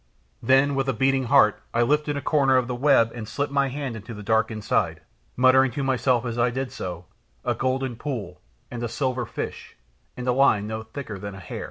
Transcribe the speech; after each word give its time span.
Then, 0.41 0.73
with 0.73 0.89
a 0.89 0.93
beating 0.93 1.25
heart, 1.25 1.61
I 1.75 1.83
lifted 1.83 2.17
a 2.17 2.23
corner 2.23 2.57
of 2.57 2.65
the 2.67 2.73
web 2.73 3.11
and 3.13 3.27
slipped 3.27 3.53
my 3.53 3.67
hand 3.67 3.95
into 3.95 4.15
the 4.15 4.23
dark 4.23 4.49
inside, 4.49 5.01
muttering 5.37 5.69
to 5.73 5.83
myself 5.83 6.25
as 6.25 6.39
I 6.39 6.49
did 6.49 6.71
so, 6.71 7.05
"A 7.45 7.53
golden 7.53 7.95
pool, 7.95 8.41
and 8.71 8.81
a 8.81 8.89
silver 8.89 9.27
fish, 9.27 9.77
and 10.17 10.27
a 10.27 10.33
line 10.33 10.65
no 10.65 10.81
thicker 10.81 11.19
than 11.19 11.35
a 11.35 11.39
hair." 11.39 11.59